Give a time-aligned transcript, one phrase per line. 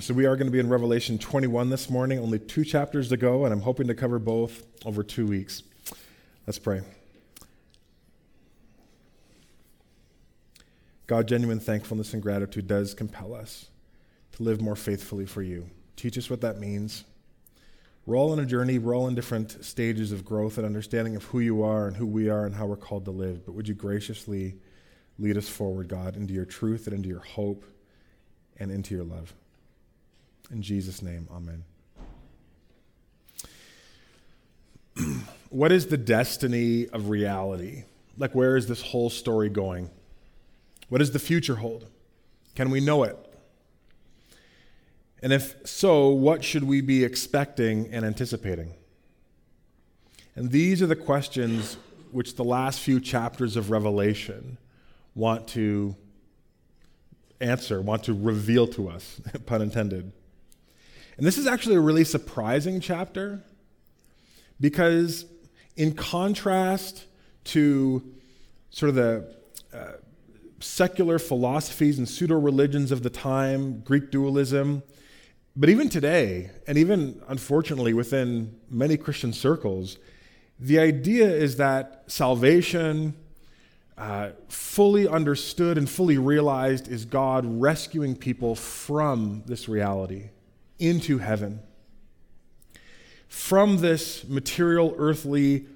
[0.00, 3.18] so we are going to be in Revelation 21 this morning, only two chapters to
[3.18, 5.62] go, and I'm hoping to cover both over two weeks.
[6.46, 6.80] Let's pray.
[11.06, 13.66] God, genuine thankfulness and gratitude does compel us
[14.32, 15.68] to live more faithfully for you.
[15.96, 17.04] Teach us what that means.
[18.06, 21.24] We're all on a journey, we're all in different stages of growth and understanding of
[21.24, 23.44] who you are and who we are and how we're called to live.
[23.44, 24.56] But would you graciously
[25.18, 27.64] lead us forward, God, into your truth and into your hope
[28.56, 29.34] and into your love?
[30.50, 31.64] In Jesus' name, amen.
[35.50, 37.84] what is the destiny of reality?
[38.18, 39.90] Like, where is this whole story going?
[40.88, 41.86] What does the future hold?
[42.54, 43.16] Can we know it?
[45.22, 48.74] And if so, what should we be expecting and anticipating?
[50.34, 51.76] And these are the questions
[52.10, 54.58] which the last few chapters of Revelation
[55.14, 55.94] want to
[57.40, 60.12] answer, want to reveal to us, pun intended.
[61.20, 63.44] And this is actually a really surprising chapter
[64.58, 65.26] because,
[65.76, 67.04] in contrast
[67.44, 68.02] to
[68.70, 69.34] sort of the
[69.70, 69.92] uh,
[70.60, 74.82] secular philosophies and pseudo religions of the time, Greek dualism,
[75.54, 79.98] but even today, and even unfortunately within many Christian circles,
[80.58, 83.14] the idea is that salvation,
[83.98, 90.30] uh, fully understood and fully realized, is God rescuing people from this reality
[90.80, 91.60] into heaven.
[93.28, 95.66] From this material, earthly,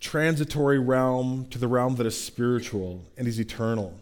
[0.00, 3.94] transitory realm to the realm that is spiritual and is eternal.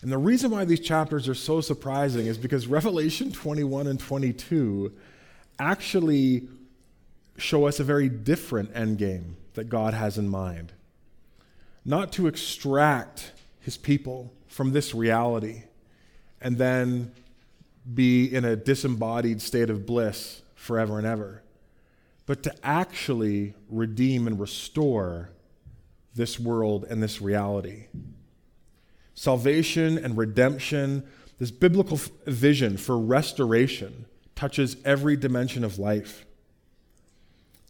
[0.00, 4.92] And the reason why these chapters are so surprising is because Revelation 21 and 22
[5.58, 6.48] actually
[7.36, 10.72] show us a very different endgame that God has in mind.
[11.84, 15.64] Not to extract his people from this reality
[16.40, 17.12] and then
[17.94, 21.42] be in a disembodied state of bliss forever and ever,
[22.26, 25.30] but to actually redeem and restore
[26.14, 27.86] this world and this reality
[29.14, 31.06] salvation and redemption,
[31.38, 36.24] this biblical vision for restoration touches every dimension of life.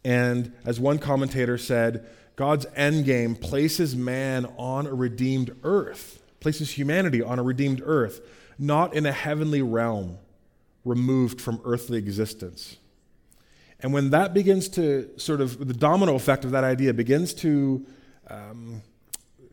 [0.05, 7.21] And as one commentator said, God's endgame places man on a redeemed earth, places humanity
[7.21, 8.21] on a redeemed earth,
[8.57, 10.17] not in a heavenly realm
[10.85, 12.77] removed from earthly existence.
[13.79, 17.85] And when that begins to sort of, the domino effect of that idea begins to
[18.29, 18.81] um,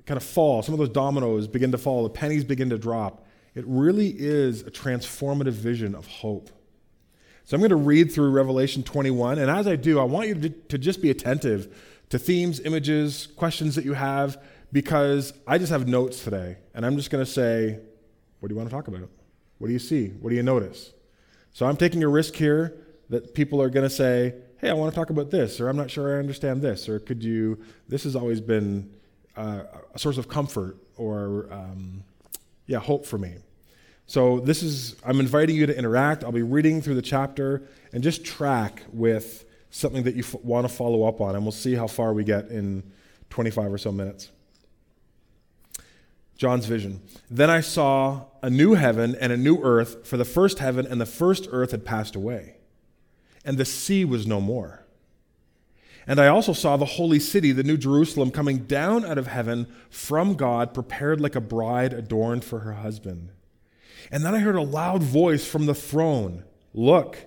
[0.07, 3.27] kind of fall, some of those dominoes begin to fall, the pennies begin to drop,
[3.55, 6.51] it really is a transformative vision of hope.
[7.45, 10.35] So I'm going to read through Revelation 21, and as I do, I want you
[10.37, 11.77] to, to just be attentive
[12.11, 14.41] to themes, images, questions that you have,
[14.73, 17.81] because I just have notes today, and I'm just going to say,
[18.41, 19.09] what do you want to talk about?
[19.59, 20.09] What do you see?
[20.09, 20.93] What do you notice?
[21.53, 22.77] So I'm taking a risk here
[23.09, 25.77] that people are going to say, hey, I want to talk about this, or I'm
[25.77, 28.91] not sure I understand this, or could you, this has always been
[29.37, 29.63] uh,
[29.95, 32.05] a source of comfort or um,
[32.67, 33.35] yeah hope for me
[34.07, 37.63] so this is i'm inviting you to interact i'll be reading through the chapter
[37.93, 41.53] and just track with something that you f- want to follow up on and we'll
[41.53, 42.83] see how far we get in
[43.31, 44.31] 25 or so minutes
[46.41, 50.59] john's vision then i saw a new heaven and a new earth for the first
[50.59, 52.57] heaven and the first earth had passed away
[53.45, 54.81] and the sea was no more
[56.07, 59.73] and I also saw the holy city, the new Jerusalem, coming down out of heaven
[59.91, 63.31] from God, prepared like a bride adorned for her husband.
[64.11, 66.43] And then I heard a loud voice from the throne
[66.75, 67.27] Look,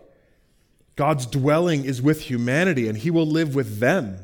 [0.98, 4.20] God's dwelling is with humanity, and he will live with them.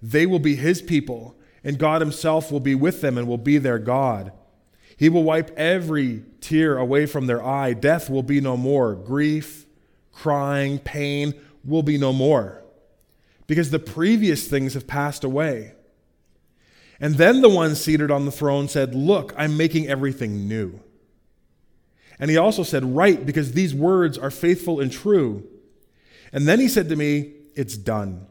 [0.00, 1.35] They will be his people,
[1.66, 4.30] and God himself will be with them and will be their God.
[4.96, 7.72] He will wipe every tear away from their eye.
[7.72, 8.94] Death will be no more.
[8.94, 9.66] Grief,
[10.12, 11.34] crying, pain
[11.64, 12.62] will be no more
[13.48, 15.72] because the previous things have passed away.
[17.00, 20.78] And then the one seated on the throne said, Look, I'm making everything new.
[22.20, 25.44] And he also said, Write, because these words are faithful and true.
[26.32, 28.28] And then he said to me, It's done.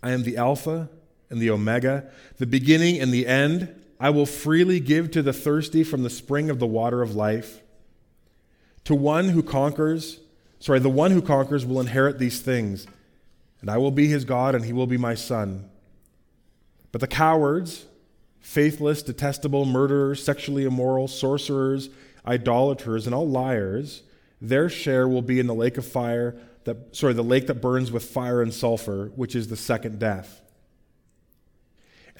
[0.00, 0.88] I am the Alpha
[1.30, 3.74] and the Omega, the beginning and the end.
[3.98, 7.60] I will freely give to the thirsty from the spring of the water of life.
[8.84, 10.20] To one who conquers,
[10.58, 12.86] sorry, the one who conquers will inherit these things
[13.60, 15.68] and I will be his God, and he will be my son.
[16.92, 17.84] But the cowards,
[18.40, 21.90] faithless, detestable, murderers, sexually immoral, sorcerers,
[22.26, 24.02] idolaters, and all liars,
[24.40, 27.90] their share will be in the lake of fire that sorry, the lake that burns
[27.90, 30.39] with fire and sulfur, which is the second death.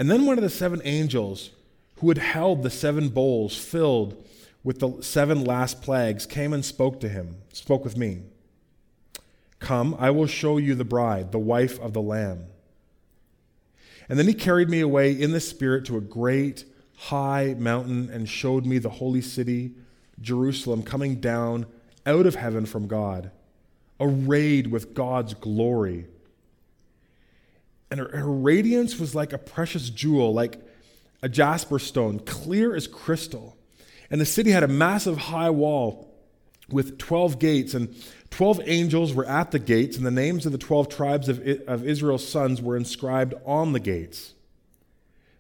[0.01, 1.51] And then one of the seven angels
[1.97, 4.27] who had held the seven bowls filled
[4.65, 8.23] with the seven last plagues, came and spoke to him, spoke with me.
[9.59, 12.47] Come, I will show you the bride, the wife of the Lamb.
[14.09, 16.65] And then he carried me away in the Spirit to a great
[16.97, 19.73] high mountain and showed me the holy city,
[20.19, 21.67] Jerusalem, coming down
[22.07, 23.31] out of heaven from God,
[24.01, 26.07] arrayed with God's glory.
[27.91, 30.61] And her, her radiance was like a precious jewel, like
[31.23, 33.57] a jasper stone, clear as crystal.
[34.11, 36.11] And the city had a massive high wall
[36.69, 37.95] with 12 gates, and
[38.31, 41.85] 12 angels were at the gates, and the names of the 12 tribes of, of
[41.85, 44.35] Israel's sons were inscribed on the gates.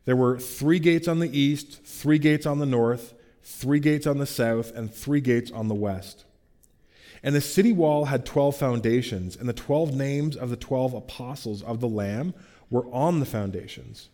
[0.04, 4.18] There were three gates on the east, three gates on the north, three gates on
[4.18, 6.24] the south, and three gates on the west.
[7.22, 11.62] And the city wall had 12 foundations, and the 12 names of the 12 apostles
[11.62, 12.34] of the Lamb
[12.70, 14.08] were on the foundations.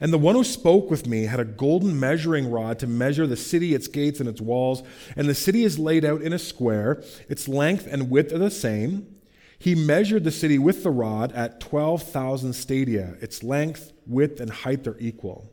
[0.00, 3.36] And the one who spoke with me had a golden measuring rod to measure the
[3.36, 4.82] city, its gates, and its walls.
[5.16, 8.50] And the city is laid out in a square, its length and width are the
[8.50, 9.14] same.
[9.58, 13.16] He measured the city with the rod at 12,000 stadia.
[13.20, 15.50] Its length, width, and height are equal.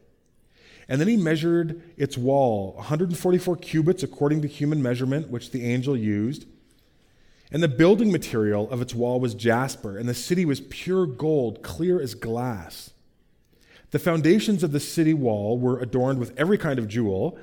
[0.87, 5.97] And then he measured its wall, 144 cubits according to human measurement, which the angel
[5.97, 6.45] used.
[7.51, 11.61] And the building material of its wall was jasper, and the city was pure gold,
[11.61, 12.91] clear as glass.
[13.91, 17.37] The foundations of the city wall were adorned with every kind of jewel.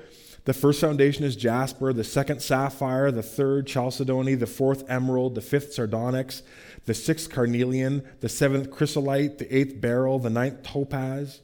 [0.45, 5.41] The first foundation is jasper, the second sapphire, the third chalcedony, the fourth emerald, the
[5.41, 6.43] fifth sardonyx,
[6.85, 11.41] the sixth carnelian, the seventh chrysolite, the eighth beryl, the ninth topaz,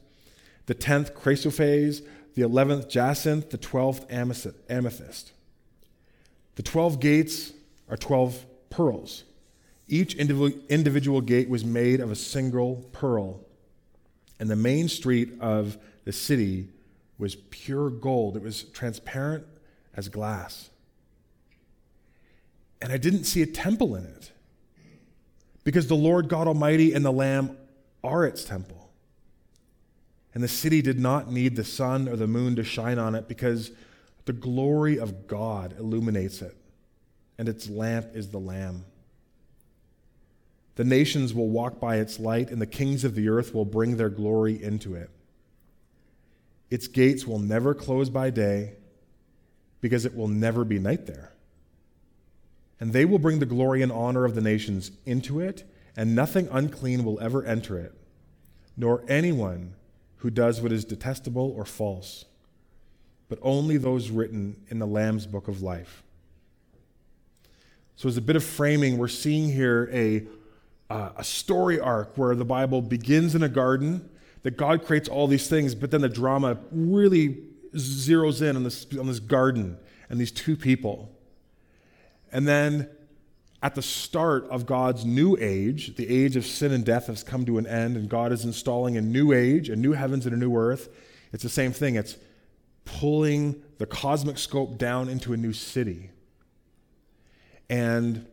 [0.65, 2.05] the tenth chrysoprase,
[2.35, 5.31] the eleventh jacinth, the twelfth amethyst.
[6.55, 7.53] The twelve gates
[7.89, 9.23] are twelve pearls.
[9.87, 13.41] Each individual gate was made of a single pearl.
[14.39, 16.69] And the main street of the city
[17.17, 19.45] was pure gold, it was transparent
[19.95, 20.69] as glass.
[22.81, 24.31] And I didn't see a temple in it
[25.65, 27.57] because the Lord God Almighty and the Lamb
[28.03, 28.89] are its temple.
[30.33, 33.27] And the city did not need the sun or the moon to shine on it
[33.27, 33.71] because
[34.25, 36.55] the glory of God illuminates it,
[37.39, 38.83] and its lamp is the Lamb.
[40.75, 43.95] The nations will walk by its light, and the kings of the earth will bring
[43.95, 45.09] their glory into it.
[46.69, 48.73] Its gates will never close by day,
[49.79, 51.31] because it will never be night there.
[52.77, 55.63] And they will bring the glory and honor of the nations into it,
[55.95, 57.93] and nothing unclean will ever enter it,
[58.75, 59.75] nor anyone
[60.17, 62.25] who does what is detestable or false,
[63.29, 66.03] but only those written in the Lamb's book of life.
[67.99, 70.25] So, as a bit of framing, we're seeing here a
[70.89, 74.09] uh, a story arc where the Bible begins in a garden,
[74.43, 77.43] that God creates all these things, but then the drama really
[77.75, 79.77] zeroes in on this, on this garden
[80.09, 81.11] and these two people.
[82.31, 82.89] And then
[83.61, 87.45] at the start of God's new age, the age of sin and death has come
[87.47, 90.39] to an end, and God is installing a new age, a new heavens and a
[90.39, 90.87] new earth.
[91.33, 91.95] It's the same thing.
[91.95, 92.15] It's
[92.85, 96.11] pulling the cosmic scope down into a new city.
[97.69, 98.25] And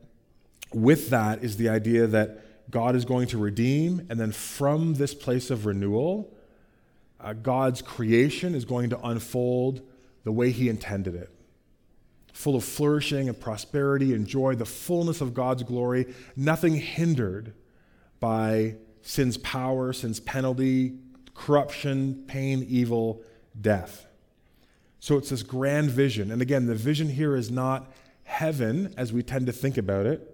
[0.73, 5.15] with that is the idea that God is going to redeem, and then from this
[5.15, 6.33] place of renewal,
[7.21, 9.83] uh, God's creation is going to unfold
[10.25, 11.31] the way He intended it
[12.37, 17.55] full of flourishing and prosperity and joy, the fullness of God's glory, nothing hindered
[18.21, 20.99] by sin's power, sin's penalty,
[21.35, 23.23] corruption, pain, evil,
[23.59, 24.07] death.
[25.01, 26.31] So it's this grand vision.
[26.31, 27.91] And again, the vision here is not
[28.27, 30.33] heaven as we tend to think about it.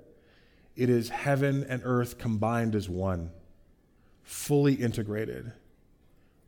[0.74, 3.30] It is heaven and earth combined as one,
[4.24, 5.52] fully integrated.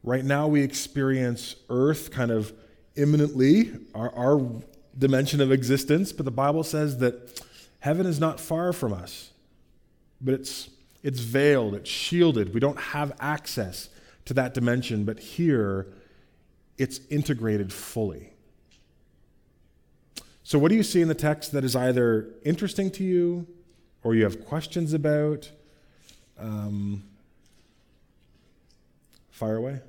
[0.02, 2.52] Right now, we experience earth kind of
[2.96, 4.50] imminently, our, our
[4.98, 7.42] dimension of existence, but the Bible says that
[7.80, 9.30] heaven is not far from us,
[10.20, 10.70] but it's,
[11.02, 12.54] it's veiled, it's shielded.
[12.54, 13.90] We don't have access
[14.24, 15.88] to that dimension, but here,
[16.78, 18.33] it's integrated fully.
[20.44, 23.46] So, what do you see in the text that is either interesting to you
[24.04, 25.50] or you have questions about,
[26.38, 27.02] um,
[29.30, 29.80] fire away.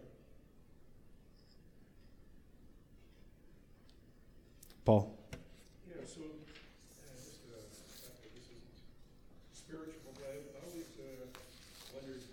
[4.85, 5.13] Paul.
[5.85, 6.33] Yeah, so uh,
[7.13, 7.59] just uh,
[8.33, 8.63] this is
[9.53, 11.29] spiritual, but I always uh,
[11.91, 12.23] wondered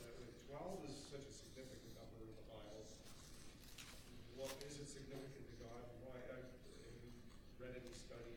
[0.00, 2.86] uh, 12 is such a significant number in the Bible.
[4.38, 5.82] What is it significant to God?
[6.06, 6.20] Why?
[6.30, 7.10] Have you
[7.60, 8.32] read any study?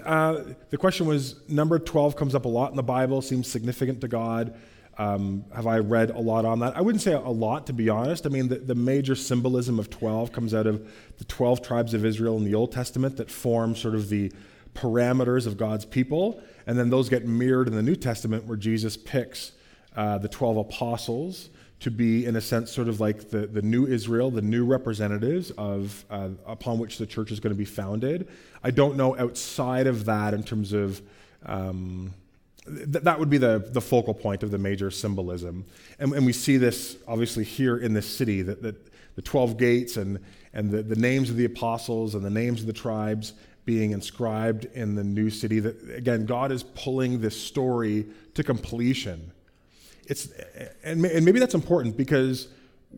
[0.00, 4.00] Uh, the question was number 12 comes up a lot in the Bible, seems significant
[4.00, 4.54] to God.
[4.96, 6.76] Um, have I read a lot on that?
[6.76, 8.26] I wouldn't say a lot, to be honest.
[8.26, 12.04] I mean, the, the major symbolism of 12 comes out of the 12 tribes of
[12.04, 14.32] Israel in the Old Testament that form sort of the
[14.74, 16.40] parameters of God's people.
[16.66, 19.52] And then those get mirrored in the New Testament where Jesus picks
[19.96, 21.50] uh, the 12 apostles
[21.80, 25.50] to be, in a sense, sort of like the, the new Israel, the new representatives
[25.52, 28.28] of uh, upon which the church is going to be founded.
[28.62, 31.00] I don't know outside of that in terms of.
[31.44, 32.14] Um,
[32.66, 35.64] th- that would be the, the focal point of the major symbolism.
[35.98, 38.76] And, and we see this obviously here in this city that, that
[39.16, 40.18] the 12 gates and,
[40.52, 44.66] and the, the names of the apostles and the names of the tribes being inscribed
[44.74, 45.60] in the new city.
[45.60, 49.32] That, again, God is pulling this story to completion.
[50.06, 50.28] It's,
[50.82, 52.48] and, and maybe that's important because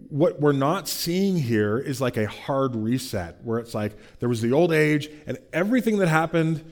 [0.08, 4.40] what we're not seeing here is like a hard reset where it's like there was
[4.40, 6.64] the old age and everything that happened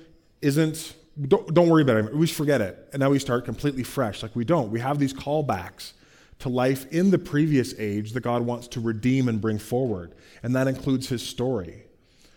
[0.43, 0.95] isn't
[1.29, 2.15] don't, don't worry about it.
[2.15, 2.89] We forget it.
[2.93, 4.23] And now we start completely fresh.
[4.23, 4.71] Like we don't.
[4.71, 5.93] We have these callbacks
[6.41, 10.13] to life in the previous age that God wants to redeem and bring forward.
[10.43, 11.85] And that includes his story.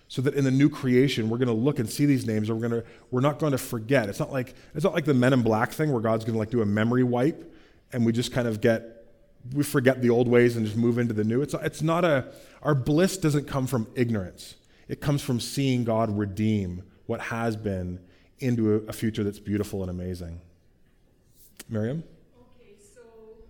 [0.10, 2.58] So that in the new creation, we're going to look and see these names, and
[2.62, 4.08] we're going to we're not going to forget.
[4.08, 6.39] It's not like it's not like the Men in Black thing where God's going to
[6.39, 7.54] like do a memory wipe,
[7.94, 8.94] and we just kind of get
[9.53, 11.41] we forget the old ways and just move into the new.
[11.41, 14.56] It's it's not a our bliss doesn't come from ignorance.
[14.88, 18.00] It comes from seeing God redeem what has been
[18.39, 20.39] into a, a future that's beautiful and amazing.
[21.70, 22.03] Miriam?
[22.39, 23.01] Okay, so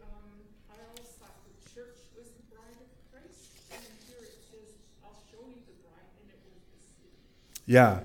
[0.01, 0.23] um,
[0.69, 5.21] I always thought the church was the bride of Christ, and here it says, I'll
[5.29, 7.13] show you the bride, and it the city.
[7.65, 7.99] Yeah.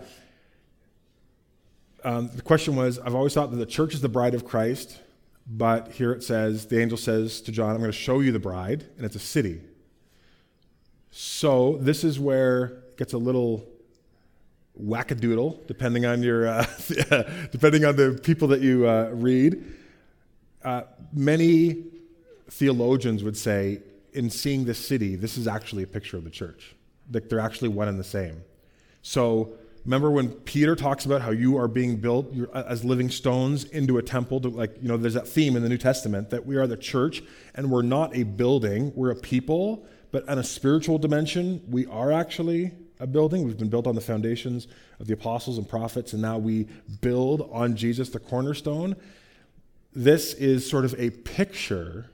[2.04, 4.98] Um, the question was I've always thought that the church is the bride of Christ,
[5.46, 8.38] but here it says, the angel says to John, I'm going to show you the
[8.38, 9.61] bride, and it's a city.
[11.11, 13.66] So this is where it gets a little
[14.80, 16.66] wackadoodle, depending on your, uh,
[17.50, 19.64] depending on the people that you uh, read.
[20.64, 20.82] Uh,
[21.12, 21.84] many
[22.49, 23.80] theologians would say,
[24.12, 26.75] in seeing this city, this is actually a picture of the church.
[27.11, 28.42] That they're actually one and the same.
[29.02, 33.98] So remember when Peter talks about how you are being built as living stones into
[33.98, 34.40] a temple?
[34.40, 36.76] To, like you know, there's that theme in the New Testament that we are the
[36.76, 37.22] church,
[37.54, 39.86] and we're not a building; we're a people.
[40.10, 43.44] But on a spiritual dimension, we are actually a building.
[43.44, 44.68] We've been built on the foundations
[45.00, 46.68] of the apostles and prophets, and now we
[47.00, 48.94] build on Jesus, the cornerstone.
[49.94, 52.10] This is sort of a picture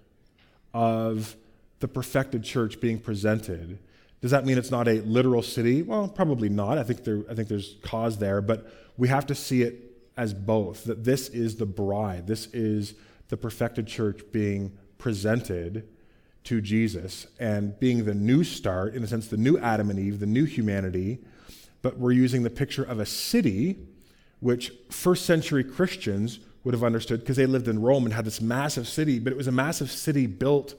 [0.73, 1.37] of
[1.81, 3.79] the perfected church being presented.
[4.21, 5.83] Does that mean it's not a literal city?
[5.83, 6.79] Well, probably not.
[6.79, 10.35] I think, there, I think there's cause there, but we have to see it as
[10.35, 12.95] both that this is the bride, this is
[13.29, 15.89] the perfected church being presented
[16.45, 20.19] to Jesus and being the new start, in a sense, the new Adam and Eve,
[20.19, 21.19] the new humanity.
[21.83, 23.79] But we're using the picture of a city,
[24.41, 28.41] which first century Christians would have understood because they lived in Rome and had this
[28.41, 30.75] massive city, but it was a massive city built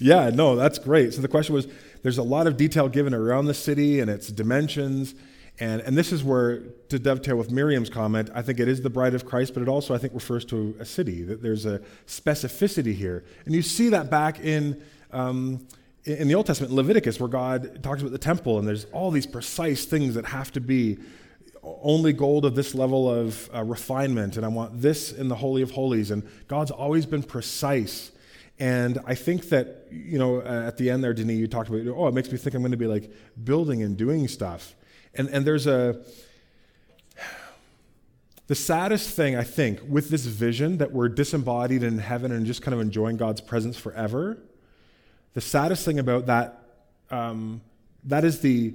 [0.00, 1.12] Yeah, no, that's great.
[1.12, 1.66] So the question was
[2.02, 5.14] there's a lot of detail given around the city and its dimensions.
[5.60, 8.90] And, and this is where, to dovetail with Miriam's comment, I think it is the
[8.90, 11.80] bride of Christ, but it also, I think, refers to a city, that there's a
[12.06, 13.24] specificity here.
[13.44, 14.80] And you see that back in,
[15.12, 15.66] um,
[16.08, 19.26] in the Old Testament, Leviticus, where God talks about the temple, and there's all these
[19.26, 20.98] precise things that have to be
[21.62, 25.60] only gold of this level of uh, refinement, and I want this in the Holy
[25.60, 26.10] of Holies.
[26.10, 28.10] And God's always been precise.
[28.58, 31.86] And I think that, you know, uh, at the end there, Denis, you talked about,
[31.94, 33.12] oh, it makes me think I'm going to be like
[33.44, 34.74] building and doing stuff.
[35.14, 36.00] And, and there's a,
[38.46, 42.62] the saddest thing, I think, with this vision that we're disembodied in heaven and just
[42.62, 44.38] kind of enjoying God's presence forever,
[45.38, 46.64] the saddest thing about that,
[47.12, 47.60] um,
[48.02, 48.74] that is the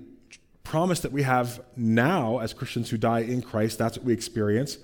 [0.63, 3.77] promise that we have now as Christians who die in Christ.
[3.77, 4.77] That's what we experience.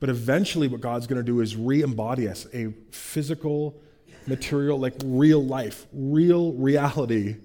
[0.00, 3.78] But eventually, what God's going to do is re embody us a physical,
[4.26, 7.36] material, like real life, real reality,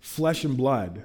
[0.00, 1.04] flesh and blood.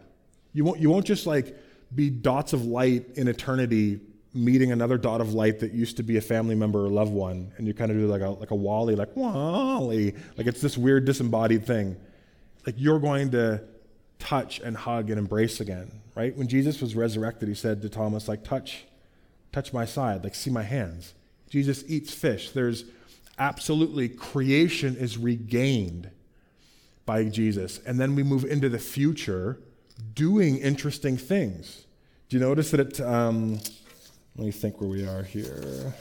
[0.54, 1.58] You won't, you won't just like
[1.94, 4.00] be dots of light in eternity
[4.34, 7.52] meeting another dot of light that used to be a family member or loved one,
[7.58, 10.78] and you kind of do like a like a Wally, like Wally, like it's this
[10.78, 11.98] weird disembodied thing.
[12.66, 13.62] Like you're going to
[14.20, 16.36] touch and hug and embrace again, right?
[16.36, 18.86] When Jesus was resurrected, he said to Thomas, like, touch,
[19.52, 21.14] touch my side, like see my hands.
[21.50, 22.52] Jesus eats fish.
[22.52, 22.86] There's
[23.38, 26.10] absolutely creation is regained
[27.06, 27.80] by Jesus.
[27.86, 29.60] And then we move into the future
[30.14, 31.86] doing interesting things.
[32.30, 33.60] Do you notice that it, um,
[34.36, 35.94] let me think where we are here.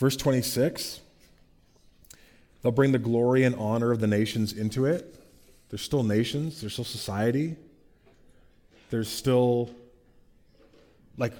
[0.00, 1.00] Verse 26
[2.62, 5.22] They'll bring the glory and honor of the nations into it.
[5.68, 7.56] There's still nations, there's still society,
[8.88, 9.70] there's still
[11.18, 11.34] like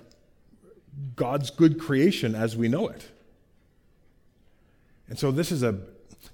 [1.16, 3.08] God's good creation as we know it.
[5.08, 5.78] And so this is a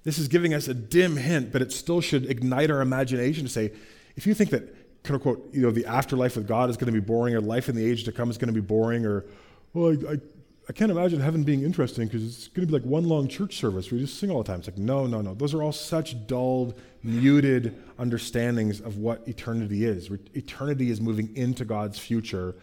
[0.02, 3.50] this is giving us a dim hint, but it still should ignite our imagination to
[3.50, 3.70] say,
[4.16, 7.00] if you think that quote unquote, you know, the afterlife with God is going to
[7.00, 9.24] be boring, or life in the age to come is going to be boring, or
[9.72, 10.16] well, I, I,
[10.68, 13.56] I can't imagine heaven being interesting because it's going to be like one long church
[13.56, 14.58] service where you just sing all the time.
[14.58, 15.32] It's like, no, no, no.
[15.32, 20.10] Those are all such dulled, muted understandings of what eternity is.
[20.34, 22.56] Eternity is moving into God's future.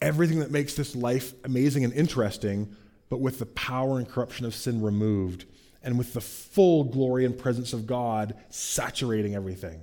[0.00, 2.74] Everything that makes this life amazing and interesting,
[3.10, 5.44] but with the power and corruption of sin removed,
[5.82, 9.82] and with the full glory and presence of God saturating everything.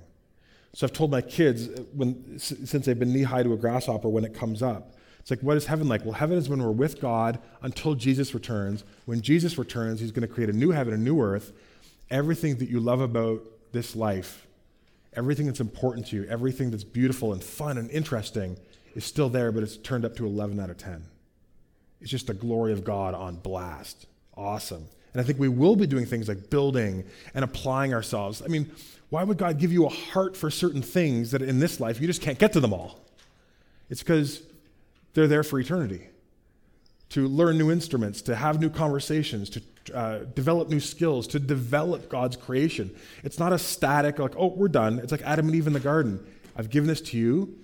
[0.74, 4.08] So I've told my kids, uh, when, since they've been knee high to a grasshopper
[4.08, 6.04] when it comes up, it's like, what is heaven like?
[6.04, 8.82] Well, heaven is when we're with God until Jesus returns.
[9.06, 11.52] When Jesus returns, he's going to create a new heaven, a new earth.
[12.10, 14.48] Everything that you love about this life,
[15.14, 18.56] everything that's important to you, everything that's beautiful and fun and interesting
[18.96, 21.04] is still there, but it's turned up to 11 out of 10.
[22.00, 24.06] It's just the glory of God on blast.
[24.36, 24.88] Awesome.
[25.12, 28.42] And I think we will be doing things like building and applying ourselves.
[28.42, 28.72] I mean,
[29.08, 32.08] why would God give you a heart for certain things that in this life you
[32.08, 32.98] just can't get to them all?
[33.88, 34.42] It's because
[35.14, 36.08] they're there for eternity
[37.12, 39.62] to learn new instruments, to have new conversations, to
[39.94, 42.90] uh, develop new skills, to develop God's creation.
[43.22, 44.98] It's not a static, like, oh, we're done.
[44.98, 46.24] It's like Adam and Eve in the garden.
[46.56, 47.58] I've given this to you.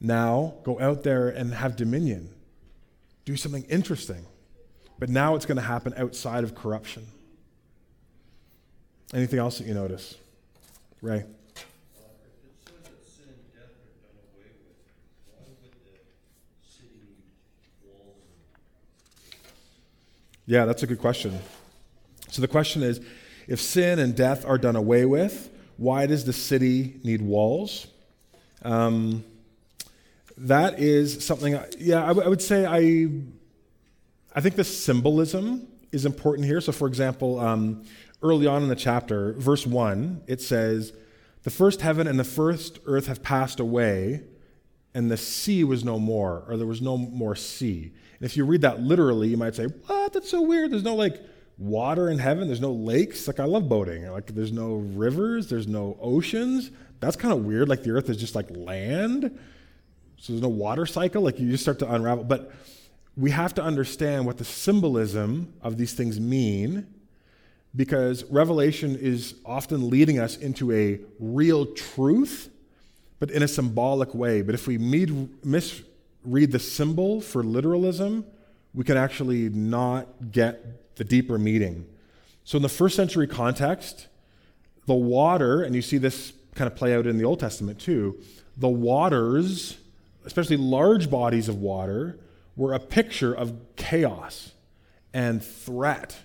[0.00, 2.30] Now go out there and have dominion.
[3.24, 4.26] Do something interesting.
[4.98, 7.06] But now it's going to happen outside of corruption.
[9.14, 10.16] Anything else that you notice?
[11.00, 11.24] Ray?
[20.46, 21.38] Yeah, that's a good question.
[22.30, 23.00] So the question is
[23.46, 27.86] if sin and death are done away with, why does the city need walls?
[28.62, 29.24] Um,
[30.36, 33.08] that is something, yeah, I, w- I would say I,
[34.34, 36.60] I think the symbolism is important here.
[36.60, 37.84] So, for example, um,
[38.22, 40.92] early on in the chapter, verse 1, it says,
[41.42, 44.22] The first heaven and the first earth have passed away,
[44.94, 47.92] and the sea was no more, or there was no more sea.
[48.18, 50.12] And if you read that literally, you might say, What?
[50.12, 50.70] That's so weird.
[50.70, 51.20] There's no like
[51.58, 53.26] water in heaven, there's no lakes.
[53.26, 54.10] Like, I love boating.
[54.10, 56.70] Like, there's no rivers, there's no oceans.
[57.00, 57.68] That's kind of weird.
[57.68, 59.38] Like, the earth is just like land.
[60.18, 61.22] So there's no water cycle.
[61.22, 62.24] Like, you just start to unravel.
[62.24, 62.52] But
[63.16, 66.86] we have to understand what the symbolism of these things mean
[67.74, 72.50] because Revelation is often leading us into a real truth,
[73.22, 74.42] but in a symbolic way.
[74.42, 78.26] But if we misread the symbol for literalism,
[78.74, 81.86] we can actually not get the deeper meaning.
[82.42, 84.08] So, in the first century context,
[84.86, 88.18] the water, and you see this kind of play out in the Old Testament too,
[88.56, 89.78] the waters,
[90.24, 92.18] especially large bodies of water,
[92.56, 94.50] were a picture of chaos
[95.14, 96.18] and threat.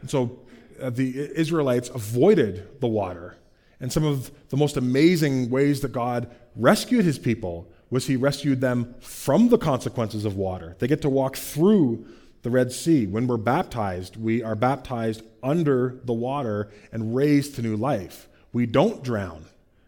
[0.00, 0.38] And so
[0.80, 3.36] uh, the Israelites avoided the water.
[3.84, 8.62] And some of the most amazing ways that God rescued his people was he rescued
[8.62, 10.74] them from the consequences of water.
[10.78, 12.06] They get to walk through
[12.40, 13.06] the Red Sea.
[13.06, 18.26] When we're baptized, we are baptized under the water and raised to new life.
[18.54, 19.44] We don't drown.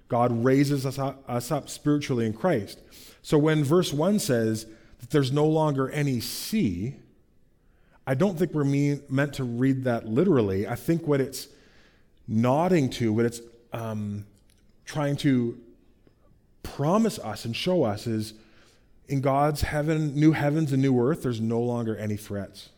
[0.09, 2.83] God raises us up, us up spiritually in Christ.
[3.23, 4.67] So when verse 1 says,
[4.99, 6.97] that there's no longer any sea,
[8.07, 10.69] I don't think we're mean, meant to read that literally.
[10.69, 11.49] I think what it's
[12.29, 13.41] nodding to, what it's
[13.73, 14.27] um,
[14.85, 15.59] trying to
[16.63, 18.35] promise us and show us is
[19.09, 22.71] in God's heaven, new heavens and new earth, there's no longer any threats.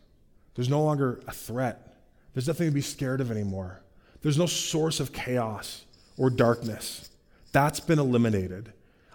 [0.55, 1.97] There's no longer a threat.
[2.35, 3.81] There's nothing to be scared of anymore.
[4.23, 5.85] There's no source of chaos
[6.17, 7.11] or darkness.
[7.53, 8.73] That's been eliminated.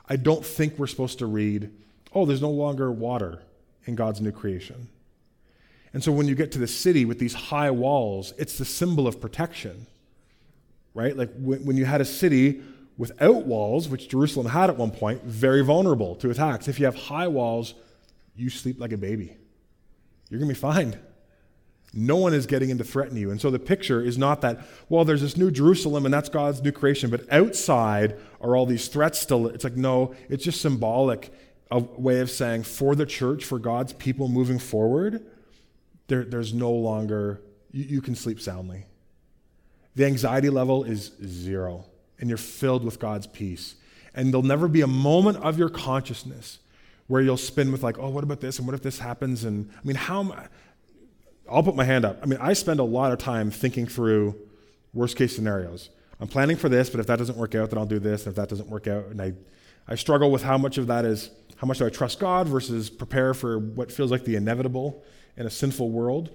[0.08, 1.72] I don't think we're supposed to read
[2.16, 3.42] oh, there's no longer water
[3.86, 4.88] in God's new creation.
[5.94, 9.08] And so when you get to the city with these high walls, it's the symbol
[9.08, 9.88] of protection,
[10.94, 11.16] right?
[11.16, 12.62] Like when, when you had a city
[12.98, 16.68] without walls, which Jerusalem had at one point, very vulnerable to attacks.
[16.68, 17.74] If you have high walls,
[18.36, 19.38] you sleep like a baby.
[20.30, 21.00] You're going to be fine.
[21.94, 23.30] No one is getting in to threaten you.
[23.30, 26.62] And so the picture is not that, well, there's this new Jerusalem and that's God's
[26.62, 29.48] new creation, but outside are all these threats still.
[29.48, 31.32] It's like, no, it's just symbolic,
[31.70, 35.24] a way of saying for the church, for God's people moving forward,
[36.08, 38.86] there, there's no longer, you, you can sleep soundly.
[39.96, 41.86] The anxiety level is zero,
[42.20, 43.76] and you're filled with God's peace.
[44.16, 46.60] And there'll never be a moment of your consciousness
[47.08, 48.58] where you'll spin with, like, oh, what about this?
[48.58, 49.44] And what if this happens?
[49.44, 50.34] And I mean, how am
[51.50, 52.20] I'll put my hand up.
[52.24, 54.36] I mean, I spend a lot of time thinking through
[54.94, 55.90] worst case scenarios.
[56.20, 58.26] I'm planning for this, but if that doesn't work out, then I'll do this.
[58.26, 59.34] And if that doesn't work out, and I,
[59.88, 62.90] I struggle with how much of that is how much do I trust God versus
[62.90, 65.04] prepare for what feels like the inevitable
[65.38, 66.30] in a sinful world.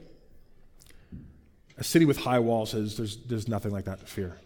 [1.78, 4.38] A city with high walls says there's, there's nothing like that to fear.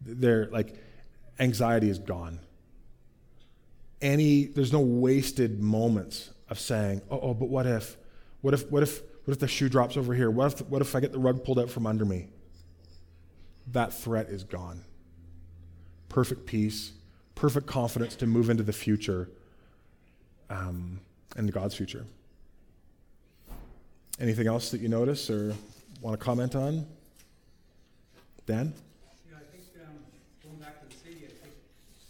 [0.00, 0.74] There, like,
[1.38, 2.40] anxiety is gone.
[4.00, 7.96] Any, there's no wasted moments of saying, oh, oh, but what if?
[8.40, 10.30] What if, what if, what if the shoe drops over here?
[10.30, 12.28] What if, what if I get the rug pulled out from under me?
[13.72, 14.84] That threat is gone.
[16.08, 16.92] Perfect peace,
[17.34, 19.28] perfect confidence to move into the future
[20.48, 21.00] um,
[21.36, 22.06] and God's future.
[24.20, 25.54] Anything else that you notice or
[26.00, 26.86] want to comment on?
[28.46, 28.72] Dan?
[29.26, 29.98] Yeah, I think um,
[30.44, 31.54] going back to the city, I think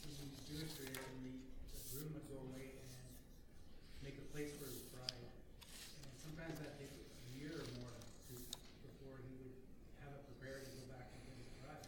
[0.05, 2.93] when you do it there, and the, the groom would go away and
[4.05, 5.17] make a place for his bride.
[5.17, 7.09] And sometimes that takes a
[7.41, 8.35] year or more to,
[8.85, 9.57] before he would
[10.05, 11.87] have it prepared to go back and get his bride.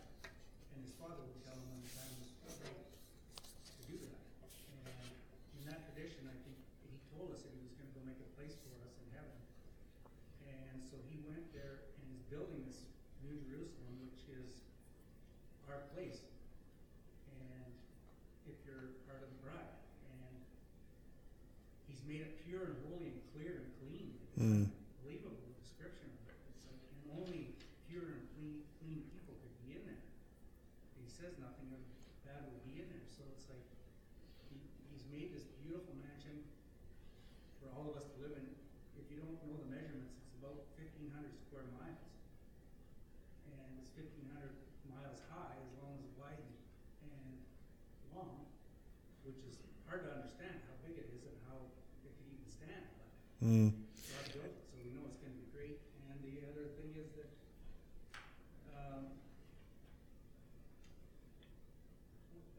[0.72, 2.12] And his father would tell him when the time
[2.48, 4.16] was right to do that.
[4.88, 5.12] And
[5.60, 6.56] in that tradition, I think
[6.88, 9.36] he told us that he was gonna go make a place for us in heaven.
[10.48, 12.80] And so he went there and is building this
[13.20, 14.48] new Jerusalem, which is
[15.68, 16.24] our place.
[17.28, 17.68] And
[18.48, 19.76] if you're part of the bride,
[20.08, 20.32] and
[21.90, 24.08] he's made it pure and holy and clear and clean.
[24.16, 24.64] It's Mm.
[24.70, 26.38] unbelievable description of it.
[26.48, 27.52] It's like, and only
[27.90, 30.04] pure and clean, clean people could be in there.
[30.96, 31.82] He says nothing of
[32.22, 33.66] bad will be in there, so it's like,
[34.54, 36.46] he, he's made this beautiful mansion
[37.58, 38.46] for all of us to live in.
[38.94, 42.06] If you don't know the measurements, it's about fifteen hundred square miles.
[43.50, 47.42] And it's fifteen hundred miles high as long as wide and
[48.14, 48.46] long,
[49.26, 49.58] which is
[49.90, 51.66] hard to understand how big it is and how
[52.06, 52.86] it can even stand.
[53.42, 53.74] Mm.
[53.74, 55.82] God built it, so we know it's gonna be great.
[56.06, 57.30] And the other thing is that,
[58.70, 59.18] um,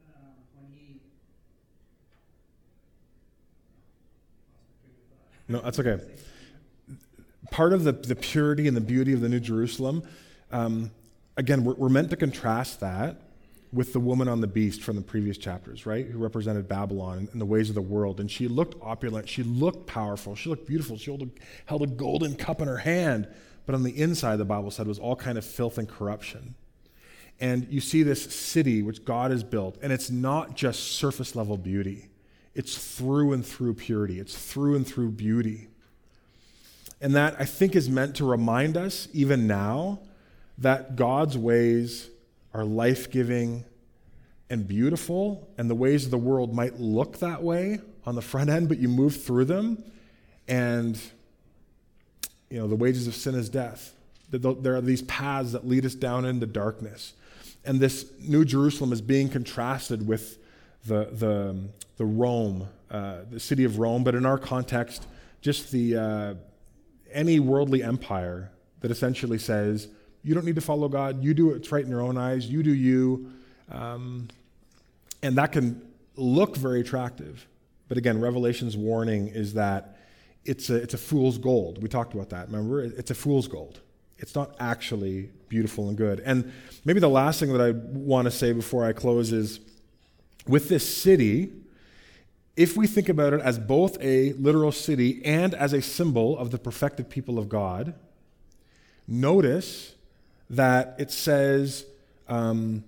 [0.08, 1.04] uh, when he,
[4.50, 5.30] lost my train of thought.
[5.50, 5.98] No, that's okay.
[7.50, 10.04] Part of the, the purity and the beauty of the New Jerusalem,
[10.52, 10.92] um,
[11.36, 13.20] again, we're, we're meant to contrast that
[13.72, 16.06] with the woman on the beast from the previous chapters, right?
[16.06, 18.20] Who represented Babylon and the ways of the world.
[18.20, 19.28] And she looked opulent.
[19.28, 20.36] She looked powerful.
[20.36, 20.96] She looked beautiful.
[20.96, 21.28] She held a,
[21.66, 23.26] held a golden cup in her hand.
[23.66, 26.54] But on the inside, the Bible said, was all kind of filth and corruption.
[27.40, 31.56] And you see this city which God has built, and it's not just surface level
[31.56, 32.09] beauty,
[32.54, 35.68] it's through and through purity, it's through and through beauty.
[37.00, 40.00] And that, I think, is meant to remind us, even now,
[40.58, 42.10] that God's ways
[42.52, 43.64] are life giving
[44.50, 48.50] and beautiful, and the ways of the world might look that way on the front
[48.50, 49.82] end, but you move through them,
[50.48, 51.00] and
[52.50, 53.94] you know, the wages of sin is death.
[54.30, 57.14] There are these paths that lead us down into darkness.
[57.64, 60.38] And this New Jerusalem is being contrasted with
[60.86, 61.56] the, the,
[61.96, 65.06] the Rome, uh, the city of Rome, but in our context,
[65.40, 66.34] just the, uh,
[67.12, 69.88] any worldly empire that essentially says,
[70.22, 72.62] you don't need to follow God, you do what's right in your own eyes, you
[72.62, 73.32] do you.
[73.70, 74.28] Um,
[75.22, 75.82] and that can
[76.16, 77.46] look very attractive.
[77.88, 79.98] But again, Revelation's warning is that
[80.44, 81.82] it's a, it's a fool's gold.
[81.82, 82.82] We talked about that, remember?
[82.82, 83.80] It's a fool's gold.
[84.18, 86.20] It's not actually beautiful and good.
[86.20, 86.52] And
[86.84, 89.60] maybe the last thing that I want to say before I close is
[90.46, 91.52] with this city,
[92.56, 96.50] if we think about it as both a literal city and as a symbol of
[96.50, 97.94] the perfected people of God,
[99.06, 99.94] notice
[100.48, 101.86] that it says
[102.28, 102.84] um,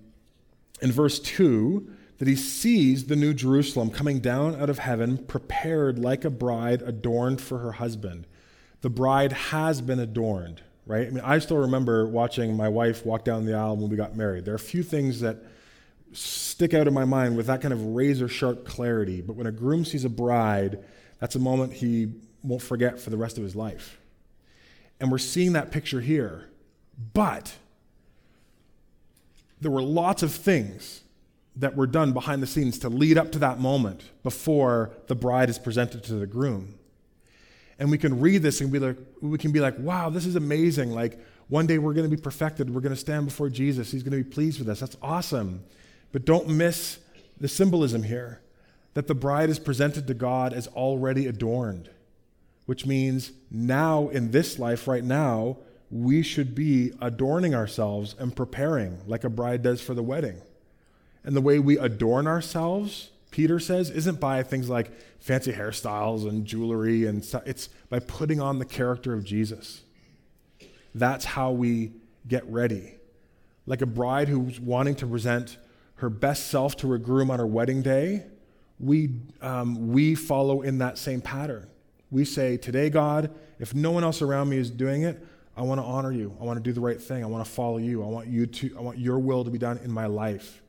[0.81, 1.89] in verse 2
[2.19, 6.81] that he sees the new Jerusalem coming down out of heaven, prepared like a bride
[6.81, 8.27] adorned for her husband.
[8.81, 11.07] The bride has been adorned, right?
[11.07, 14.15] I mean, I still remember watching my wife walk down the aisle when we got
[14.15, 14.45] married.
[14.45, 15.37] There are a few things that
[16.13, 19.21] stick out in my mind with that kind of razor sharp clarity.
[19.21, 20.83] But when a groom sees a bride,
[21.19, 23.99] that's a moment he won't forget for the rest of his life.
[24.99, 26.49] And we're seeing that picture here.
[27.13, 27.53] But
[29.59, 31.01] there were lots of things
[31.55, 35.49] that were done behind the scenes to lead up to that moment before the bride
[35.49, 36.75] is presented to the groom.
[37.79, 40.35] And we can read this and be like, we can be like, wow, this is
[40.35, 40.91] amazing.
[40.91, 42.73] Like, one day we're going to be perfected.
[42.73, 43.91] We're going to stand before Jesus.
[43.91, 44.79] He's going to be pleased with us.
[44.79, 45.63] That's awesome.
[46.13, 46.99] But don't miss
[47.41, 48.39] the symbolism here
[48.93, 51.89] that the bride is presented to God as already adorned,
[52.67, 55.57] which means now in this life, right now,
[55.91, 60.41] we should be adorning ourselves and preparing like a bride does for the wedding.
[61.23, 66.45] And the way we adorn ourselves, Peter says, isn't by things like fancy hairstyles and
[66.45, 67.43] jewelry and stuff.
[67.45, 69.81] It's by putting on the character of Jesus.
[70.93, 71.93] That's how we
[72.27, 72.95] get ready.
[73.65, 75.57] Like a bride who's wanting to present
[76.03, 78.25] her best self to her groom on her wedding day,
[78.77, 79.09] we,
[79.41, 81.65] um, we follow in that same pattern.
[82.11, 85.79] We say, Today, God, if no one else around me is doing it, I want
[85.79, 86.35] to honor you.
[86.41, 87.23] I want to do the right thing.
[87.23, 88.03] I want to follow you.
[88.03, 90.61] I want you to I want your will to be done in my life.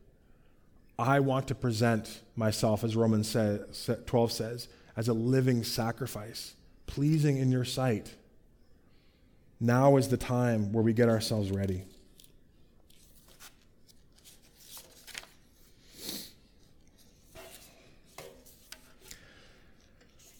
[0.96, 6.54] I want to present myself, as Romans 12 says, as a living sacrifice,
[6.86, 8.14] pleasing in your sight.
[9.58, 11.86] Now is the time where we get ourselves ready.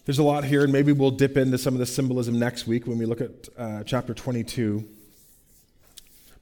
[0.05, 2.85] There's a lot here, and maybe we'll dip into some of the symbolism next week
[2.85, 4.87] when we look at uh, chapter 22.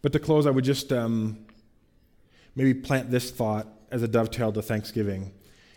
[0.01, 1.45] But to close, I would just um,
[2.55, 5.31] maybe plant this thought as a dovetail to Thanksgiving.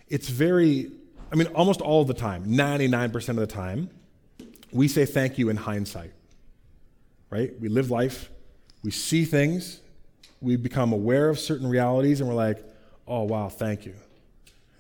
[0.09, 0.91] It's very,
[1.33, 3.89] I mean, almost all the time, 99% of the time,
[4.73, 6.13] we say thank you in hindsight,
[7.31, 7.53] right?
[7.61, 8.31] We live life,
[8.83, 9.81] we see things,
[10.41, 12.65] we become aware of certain realities, and we're like,
[13.07, 13.95] oh, wow, thank you.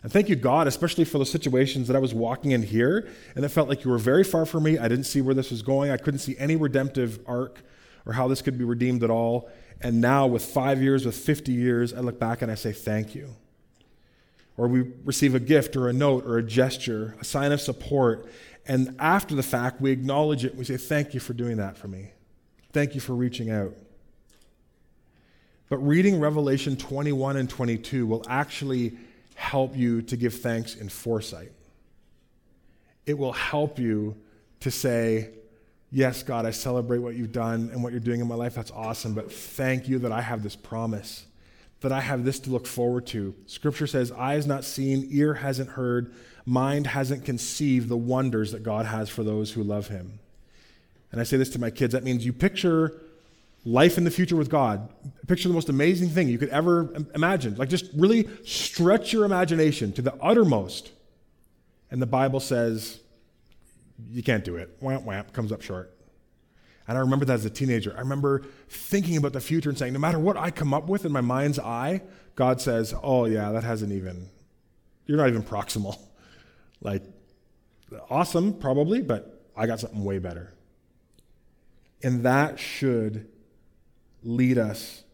[0.06, 3.44] And thank you, God, especially for the situations that I was walking in here, and
[3.44, 4.78] it felt like you were very far from me.
[4.78, 5.90] I didn't see where this was going.
[5.90, 7.62] I couldn't see any redemptive arc
[8.06, 9.50] or how this could be redeemed at all.
[9.80, 13.16] And now, with five years, with 50 years, I look back and I say, Thank
[13.16, 13.34] you.
[14.56, 18.30] Or we receive a gift or a note or a gesture, a sign of support.
[18.64, 20.54] And after the fact, we acknowledge it.
[20.54, 22.12] We say, Thank you for doing that for me.
[22.72, 23.74] Thank you for reaching out.
[25.68, 28.96] But reading Revelation 21 and 22 will actually
[29.36, 31.52] help you to give thanks in foresight.
[33.04, 34.16] It will help you
[34.60, 35.30] to say,
[35.92, 38.56] Yes, God, I celebrate what you've done and what you're doing in my life.
[38.56, 39.14] That's awesome.
[39.14, 41.24] But thank you that I have this promise,
[41.80, 43.34] that I have this to look forward to.
[43.46, 46.12] Scripture says, Eye has not seen, ear hasn't heard,
[46.44, 50.18] mind hasn't conceived the wonders that God has for those who love him.
[51.12, 53.00] And I say this to my kids that means you picture
[53.66, 54.88] life in the future with God.
[55.26, 57.56] Picture the most amazing thing you could ever imagine.
[57.56, 60.92] Like just really stretch your imagination to the uttermost.
[61.90, 63.00] And the Bible says,
[64.08, 64.80] you can't do it.
[64.80, 65.92] Whamp, whamp, comes up short.
[66.86, 67.92] And I remember that as a teenager.
[67.96, 71.04] I remember thinking about the future and saying, no matter what I come up with
[71.04, 72.02] in my mind's eye,
[72.36, 74.28] God says, oh, yeah, that hasn't even,
[75.06, 75.98] you're not even proximal.
[76.82, 77.02] Like,
[78.10, 80.52] awesome, probably, but I got something way better.
[82.02, 83.26] And that should
[84.26, 85.04] lead us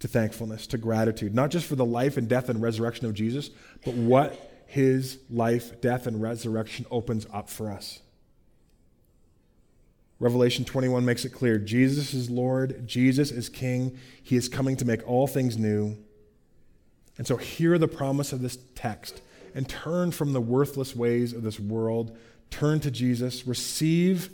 [0.00, 3.50] to thankfulness, to gratitude, not just for the life and death and resurrection of Jesus,
[3.84, 8.00] but what his life, death, and resurrection opens up for us.
[10.18, 14.84] Revelation 21 makes it clear Jesus is Lord, Jesus is King, he is coming to
[14.84, 15.96] make all things new.
[17.18, 19.22] And so, hear the promise of this text
[19.54, 22.16] and turn from the worthless ways of this world.
[22.50, 24.30] Turn to Jesus, receive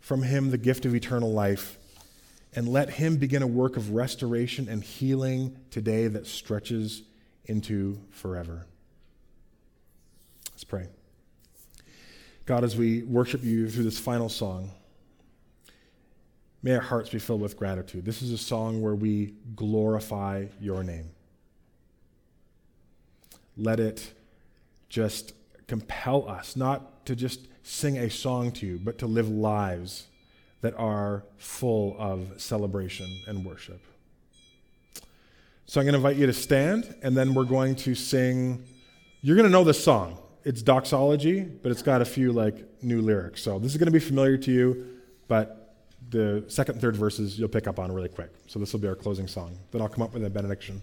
[0.00, 1.78] from him the gift of eternal life
[2.54, 7.02] and let Him begin a work of restoration and healing today that stretches
[7.46, 8.66] into forever.
[10.52, 10.86] Let's pray.
[12.46, 14.70] God, as we worship you through this final song,
[16.62, 18.04] may our hearts be filled with gratitude.
[18.04, 21.10] This is a song where we glorify your name.
[23.56, 24.12] Let it
[24.88, 25.32] just
[25.66, 30.06] compel us not to just sing a song to you, but to live lives
[30.64, 33.82] that are full of celebration and worship.
[35.66, 38.64] So I'm going to invite you to stand, and then we're going to sing.
[39.20, 40.16] You're going to know this song.
[40.42, 43.42] It's doxology, but it's got a few like new lyrics.
[43.42, 44.86] So this is going to be familiar to you,
[45.28, 45.76] but
[46.08, 48.32] the second third verses you'll pick up on really quick.
[48.46, 49.58] So this will be our closing song.
[49.70, 50.80] Then I'll come up with a benediction.